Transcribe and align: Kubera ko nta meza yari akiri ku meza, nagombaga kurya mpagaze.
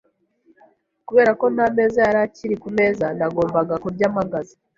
Kubera 1.07 1.31
ko 1.39 1.45
nta 1.53 1.65
meza 1.77 1.99
yari 2.07 2.19
akiri 2.27 2.55
ku 2.63 2.67
meza, 2.77 3.05
nagombaga 3.17 3.73
kurya 3.83 4.07
mpagaze. 4.13 4.53